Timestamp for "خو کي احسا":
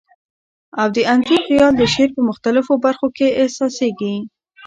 2.99-3.67